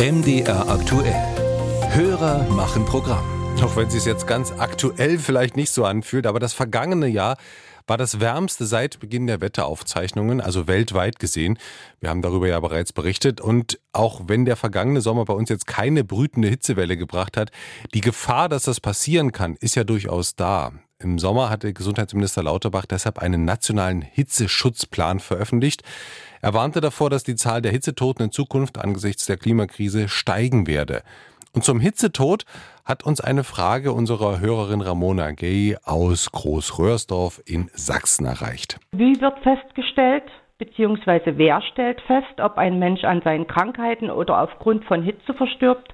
MDR 0.00 0.68
aktuell. 0.68 1.12
Hörer 1.90 2.44
machen 2.50 2.84
Programm. 2.84 3.24
Auch 3.60 3.74
wenn 3.74 3.88
es 3.88 3.94
sich 3.94 4.04
jetzt 4.04 4.28
ganz 4.28 4.52
aktuell 4.52 5.18
vielleicht 5.18 5.56
nicht 5.56 5.72
so 5.72 5.84
anfühlt, 5.84 6.28
aber 6.28 6.38
das 6.38 6.52
vergangene 6.52 7.08
Jahr 7.08 7.36
war 7.88 7.96
das 7.96 8.20
wärmste 8.20 8.64
seit 8.66 9.00
Beginn 9.00 9.26
der 9.26 9.40
Wetteraufzeichnungen, 9.40 10.40
also 10.40 10.68
weltweit 10.68 11.18
gesehen. 11.18 11.58
Wir 11.98 12.10
haben 12.10 12.22
darüber 12.22 12.46
ja 12.46 12.60
bereits 12.60 12.92
berichtet. 12.92 13.40
Und 13.40 13.80
auch 13.92 14.20
wenn 14.28 14.44
der 14.44 14.54
vergangene 14.54 15.00
Sommer 15.00 15.24
bei 15.24 15.34
uns 15.34 15.48
jetzt 15.48 15.66
keine 15.66 16.04
brütende 16.04 16.46
Hitzewelle 16.46 16.96
gebracht 16.96 17.36
hat, 17.36 17.50
die 17.92 18.00
Gefahr, 18.00 18.48
dass 18.48 18.62
das 18.62 18.78
passieren 18.78 19.32
kann, 19.32 19.56
ist 19.56 19.74
ja 19.74 19.82
durchaus 19.82 20.36
da. 20.36 20.70
Im 21.00 21.18
Sommer 21.18 21.50
hatte 21.50 21.72
Gesundheitsminister 21.72 22.44
Lauterbach 22.44 22.86
deshalb 22.86 23.18
einen 23.18 23.44
nationalen 23.44 24.02
Hitzeschutzplan 24.02 25.18
veröffentlicht. 25.18 25.82
Er 26.40 26.54
warnte 26.54 26.80
davor, 26.80 27.10
dass 27.10 27.24
die 27.24 27.34
Zahl 27.34 27.62
der 27.62 27.72
Hitzetoten 27.72 28.26
in 28.26 28.32
Zukunft 28.32 28.78
angesichts 28.78 29.26
der 29.26 29.36
Klimakrise 29.36 30.08
steigen 30.08 30.66
werde. 30.66 31.02
Und 31.52 31.64
zum 31.64 31.80
Hitzetod 31.80 32.44
hat 32.84 33.04
uns 33.04 33.20
eine 33.20 33.42
Frage 33.42 33.92
unserer 33.92 34.40
Hörerin 34.40 34.80
Ramona 34.80 35.32
Gay 35.32 35.76
aus 35.84 36.30
Großröhrsdorf 36.30 37.42
in 37.46 37.70
Sachsen 37.72 38.26
erreicht. 38.26 38.78
Wie 38.92 39.20
wird 39.20 39.38
festgestellt, 39.40 40.24
beziehungsweise 40.58 41.38
wer 41.38 41.62
stellt 41.72 42.00
fest, 42.02 42.40
ob 42.40 42.58
ein 42.58 42.78
Mensch 42.78 43.04
an 43.04 43.22
seinen 43.22 43.46
Krankheiten 43.46 44.10
oder 44.10 44.42
aufgrund 44.42 44.84
von 44.84 45.02
Hitze 45.02 45.34
verstirbt 45.34 45.92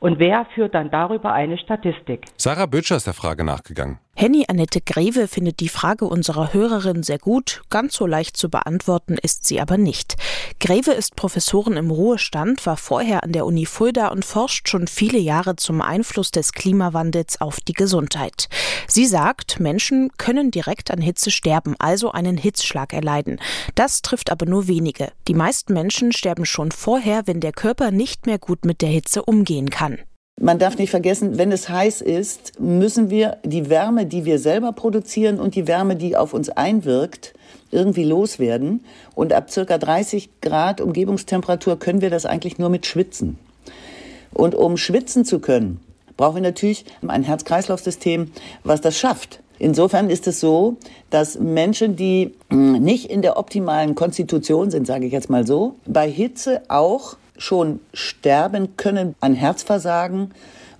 und 0.00 0.18
wer 0.18 0.46
führt 0.54 0.74
dann 0.74 0.90
darüber 0.90 1.32
eine 1.32 1.56
Statistik? 1.58 2.26
Sarah 2.36 2.66
Böttcher 2.66 2.96
ist 2.96 3.06
der 3.06 3.14
Frage 3.14 3.44
nachgegangen. 3.44 3.98
Henny 4.18 4.46
Annette 4.48 4.80
Greve 4.80 5.28
findet 5.28 5.60
die 5.60 5.68
Frage 5.68 6.06
unserer 6.06 6.54
Hörerin 6.54 7.02
sehr 7.02 7.18
gut. 7.18 7.60
Ganz 7.68 7.94
so 7.94 8.06
leicht 8.06 8.38
zu 8.38 8.48
beantworten 8.48 9.18
ist 9.22 9.44
sie 9.44 9.60
aber 9.60 9.76
nicht. 9.76 10.16
Greve 10.58 10.92
ist 10.92 11.16
Professorin 11.16 11.74
im 11.74 11.90
Ruhestand, 11.90 12.64
war 12.64 12.78
vorher 12.78 13.24
an 13.24 13.32
der 13.32 13.44
Uni 13.44 13.66
Fulda 13.66 14.08
und 14.08 14.24
forscht 14.24 14.70
schon 14.70 14.86
viele 14.86 15.18
Jahre 15.18 15.56
zum 15.56 15.82
Einfluss 15.82 16.30
des 16.30 16.52
Klimawandels 16.52 17.42
auf 17.42 17.60
die 17.60 17.74
Gesundheit. 17.74 18.48
Sie 18.88 19.04
sagt, 19.04 19.60
Menschen 19.60 20.10
können 20.16 20.50
direkt 20.50 20.90
an 20.90 21.02
Hitze 21.02 21.30
sterben, 21.30 21.76
also 21.78 22.10
einen 22.10 22.38
Hitzschlag 22.38 22.94
erleiden. 22.94 23.38
Das 23.74 24.00
trifft 24.00 24.32
aber 24.32 24.46
nur 24.46 24.66
wenige. 24.66 25.12
Die 25.28 25.34
meisten 25.34 25.74
Menschen 25.74 26.12
sterben 26.12 26.46
schon 26.46 26.72
vorher, 26.72 27.26
wenn 27.26 27.40
der 27.40 27.52
Körper 27.52 27.90
nicht 27.90 28.24
mehr 28.24 28.38
gut 28.38 28.64
mit 28.64 28.80
der 28.80 28.88
Hitze 28.88 29.22
umgehen 29.22 29.68
kann. 29.68 29.98
Man 30.38 30.58
darf 30.58 30.76
nicht 30.76 30.90
vergessen, 30.90 31.38
wenn 31.38 31.50
es 31.50 31.70
heiß 31.70 32.02
ist, 32.02 32.60
müssen 32.60 33.08
wir 33.08 33.38
die 33.42 33.70
Wärme, 33.70 34.04
die 34.04 34.26
wir 34.26 34.38
selber 34.38 34.72
produzieren 34.72 35.40
und 35.40 35.54
die 35.54 35.66
Wärme, 35.66 35.96
die 35.96 36.14
auf 36.14 36.34
uns 36.34 36.50
einwirkt, 36.50 37.32
irgendwie 37.70 38.04
loswerden. 38.04 38.84
Und 39.14 39.32
ab 39.32 39.50
circa 39.50 39.78
30 39.78 40.42
Grad 40.42 40.82
Umgebungstemperatur 40.82 41.78
können 41.78 42.02
wir 42.02 42.10
das 42.10 42.26
eigentlich 42.26 42.58
nur 42.58 42.68
mit 42.68 42.84
Schwitzen. 42.84 43.38
Und 44.34 44.54
um 44.54 44.76
schwitzen 44.76 45.24
zu 45.24 45.38
können, 45.38 45.80
brauchen 46.18 46.36
wir 46.36 46.42
natürlich 46.42 46.84
ein 47.06 47.22
Herz-Kreislauf-System, 47.22 48.30
was 48.62 48.82
das 48.82 48.98
schafft. 48.98 49.40
Insofern 49.58 50.10
ist 50.10 50.26
es 50.26 50.38
so, 50.38 50.76
dass 51.08 51.38
Menschen, 51.38 51.96
die 51.96 52.34
nicht 52.50 53.10
in 53.10 53.22
der 53.22 53.38
optimalen 53.38 53.94
Konstitution 53.94 54.70
sind, 54.70 54.86
sage 54.86 55.06
ich 55.06 55.12
jetzt 55.14 55.30
mal 55.30 55.46
so, 55.46 55.76
bei 55.86 56.10
Hitze 56.10 56.60
auch 56.68 57.16
schon 57.38 57.80
sterben 57.92 58.76
können 58.76 59.14
an 59.20 59.34
Herzversagen 59.34 60.32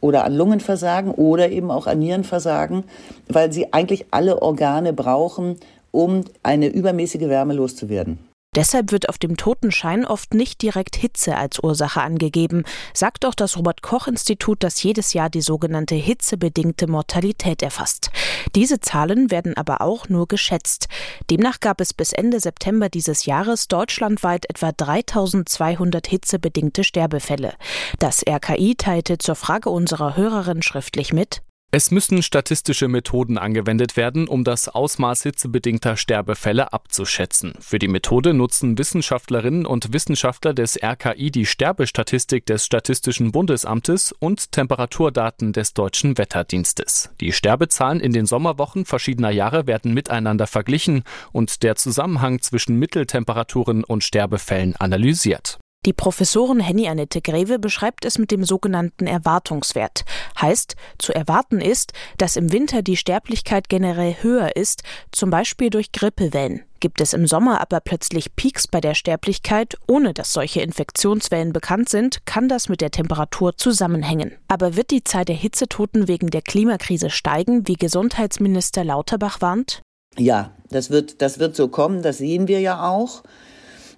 oder 0.00 0.24
an 0.24 0.34
Lungenversagen 0.34 1.12
oder 1.12 1.50
eben 1.50 1.70
auch 1.70 1.86
an 1.86 2.00
Nierenversagen, 2.00 2.84
weil 3.28 3.52
sie 3.52 3.72
eigentlich 3.72 4.06
alle 4.10 4.42
Organe 4.42 4.92
brauchen, 4.92 5.56
um 5.90 6.24
eine 6.42 6.68
übermäßige 6.68 7.28
Wärme 7.28 7.54
loszuwerden. 7.54 8.18
Deshalb 8.54 8.92
wird 8.92 9.08
auf 9.08 9.16
dem 9.16 9.38
Totenschein 9.38 10.04
oft 10.04 10.34
nicht 10.34 10.60
direkt 10.60 10.94
Hitze 10.94 11.38
als 11.38 11.58
Ursache 11.62 12.02
angegeben, 12.02 12.64
sagt 12.92 13.24
auch 13.24 13.34
das 13.34 13.56
Robert 13.56 13.80
Koch 13.80 14.08
Institut, 14.08 14.62
das 14.62 14.82
jedes 14.82 15.14
Jahr 15.14 15.30
die 15.30 15.40
sogenannte 15.40 15.94
hitzebedingte 15.94 16.86
Mortalität 16.86 17.62
erfasst. 17.62 18.10
Diese 18.54 18.78
Zahlen 18.78 19.30
werden 19.30 19.56
aber 19.56 19.80
auch 19.80 20.10
nur 20.10 20.28
geschätzt. 20.28 20.88
Demnach 21.30 21.60
gab 21.60 21.80
es 21.80 21.94
bis 21.94 22.12
Ende 22.12 22.40
September 22.40 22.90
dieses 22.90 23.24
Jahres 23.24 23.68
deutschlandweit 23.68 24.44
etwa 24.50 24.70
3200 24.70 26.06
hitzebedingte 26.06 26.84
Sterbefälle. 26.84 27.54
Das 28.00 28.22
RKI 28.28 28.74
teilte 28.74 29.16
zur 29.16 29.34
Frage 29.34 29.70
unserer 29.70 30.14
Hörerin 30.14 30.60
schriftlich 30.60 31.14
mit, 31.14 31.40
es 31.74 31.90
müssen 31.90 32.22
statistische 32.22 32.86
Methoden 32.86 33.38
angewendet 33.38 33.96
werden, 33.96 34.28
um 34.28 34.44
das 34.44 34.68
Ausmaß 34.68 35.22
hitzebedingter 35.22 35.96
Sterbefälle 35.96 36.70
abzuschätzen. 36.74 37.54
Für 37.60 37.78
die 37.78 37.88
Methode 37.88 38.34
nutzen 38.34 38.76
Wissenschaftlerinnen 38.76 39.64
und 39.64 39.90
Wissenschaftler 39.94 40.52
des 40.52 40.78
RKI 40.82 41.30
die 41.30 41.46
Sterbestatistik 41.46 42.44
des 42.44 42.66
Statistischen 42.66 43.32
Bundesamtes 43.32 44.12
und 44.12 44.52
Temperaturdaten 44.52 45.54
des 45.54 45.72
Deutschen 45.72 46.18
Wetterdienstes. 46.18 47.08
Die 47.22 47.32
Sterbezahlen 47.32 48.00
in 48.00 48.12
den 48.12 48.26
Sommerwochen 48.26 48.84
verschiedener 48.84 49.30
Jahre 49.30 49.66
werden 49.66 49.94
miteinander 49.94 50.46
verglichen 50.46 51.04
und 51.32 51.62
der 51.62 51.76
Zusammenhang 51.76 52.42
zwischen 52.42 52.78
Mitteltemperaturen 52.78 53.82
und 53.82 54.04
Sterbefällen 54.04 54.76
analysiert. 54.76 55.58
Die 55.84 55.92
Professorin 55.92 56.60
Henny 56.60 56.86
Annette 56.88 57.20
Greve 57.20 57.58
beschreibt 57.58 58.04
es 58.04 58.16
mit 58.16 58.30
dem 58.30 58.44
sogenannten 58.44 59.08
Erwartungswert. 59.08 60.04
Heißt, 60.40 60.76
zu 60.98 61.12
erwarten 61.12 61.60
ist, 61.60 61.92
dass 62.18 62.36
im 62.36 62.52
Winter 62.52 62.82
die 62.82 62.96
Sterblichkeit 62.96 63.68
generell 63.68 64.14
höher 64.20 64.54
ist, 64.54 64.84
zum 65.10 65.30
Beispiel 65.30 65.70
durch 65.70 65.90
Grippewellen. 65.90 66.62
Gibt 66.78 67.00
es 67.00 67.14
im 67.14 67.26
Sommer 67.26 67.60
aber 67.60 67.80
plötzlich 67.80 68.36
Peaks 68.36 68.68
bei 68.68 68.80
der 68.80 68.94
Sterblichkeit, 68.94 69.76
ohne 69.88 70.14
dass 70.14 70.32
solche 70.32 70.62
Infektionswellen 70.62 71.52
bekannt 71.52 71.88
sind, 71.88 72.26
kann 72.26 72.48
das 72.48 72.68
mit 72.68 72.80
der 72.80 72.92
Temperatur 72.92 73.56
zusammenhängen. 73.56 74.32
Aber 74.46 74.76
wird 74.76 74.92
die 74.92 75.02
Zahl 75.02 75.24
der 75.24 75.36
Hitzetoten 75.36 76.06
wegen 76.06 76.30
der 76.30 76.42
Klimakrise 76.42 77.10
steigen, 77.10 77.66
wie 77.66 77.74
Gesundheitsminister 77.74 78.84
Lauterbach 78.84 79.40
warnt? 79.40 79.82
Ja, 80.16 80.52
das 80.70 80.90
wird, 80.90 81.22
das 81.22 81.40
wird 81.40 81.56
so 81.56 81.66
kommen, 81.66 82.02
das 82.02 82.18
sehen 82.18 82.46
wir 82.46 82.60
ja 82.60 82.88
auch. 82.88 83.22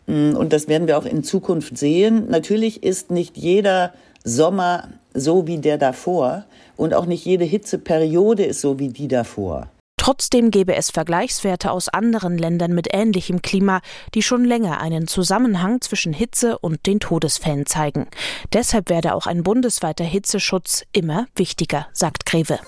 Mm, 0.07 0.37
und 0.37 0.53
das 0.53 0.69
werden 0.69 0.87
wir 0.87 0.99
auch 0.99 1.07
in 1.07 1.25
Zukunft 1.25 1.79
sehen. 1.79 2.27
Natürlich 2.29 2.83
ist 2.83 3.11
nicht 3.11 3.37
jeder 3.37 3.93
Sommer 4.25 4.89
so 5.13 5.47
wie 5.47 5.59
der 5.59 5.79
davor 5.79 6.45
und 6.77 6.95
auch 6.95 7.07
nicht 7.07 7.25
jede 7.25 7.45
Hitzeperiode 7.45 8.45
ist 8.45 8.61
so 8.61 8.79
wie 8.79 8.89
die 8.89 9.09
davor. 9.09 9.69
Trotzdem 10.05 10.51
gäbe 10.51 10.75
es 10.75 10.91
Vergleichswerte 10.91 11.71
aus 11.71 11.89
anderen 11.89 12.37
Ländern 12.37 12.75
mit 12.75 12.89
ähnlichem 12.93 13.41
Klima, 13.41 13.81
die 14.15 14.21
schon 14.21 14.45
länger 14.45 14.79
einen 14.79 15.07
Zusammenhang 15.07 15.81
zwischen 15.81 16.13
Hitze 16.13 16.59
und 16.59 16.85
den 16.85 17.01
Todesfällen 17.01 17.65
zeigen. 17.65 18.07
Deshalb 18.53 18.91
werde 18.91 19.15
auch 19.15 19.27
ein 19.27 19.43
bundesweiter 19.43 20.05
Hitzeschutz 20.05 20.85
immer 20.93 21.27
wichtiger, 21.37 21.87
sagt 21.95 22.27
Greve. 22.27 22.59